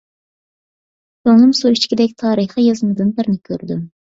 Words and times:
كۆڭلۈم 1.29 1.53
سۇ 1.59 1.73
ئىچكۈدەك 1.75 2.17
تارىخىي 2.25 2.69
يازمىدىن 2.71 3.17
بىرنى 3.21 3.39
كۆردۈم. 3.51 3.89